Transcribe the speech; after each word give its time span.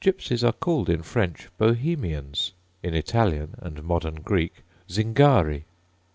Gypsies 0.03 0.43
are 0.43 0.51
called 0.51 0.89
in 0.89 1.03
French, 1.03 1.47
Bohemians; 1.59 2.53
in 2.81 2.95
Italian 2.95 3.53
and 3.59 3.83
modern 3.83 4.15
Greek, 4.15 4.63
Zingari. 4.89 5.65